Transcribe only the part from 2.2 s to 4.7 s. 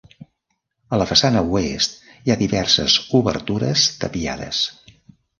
ha diverses obertures tapiades.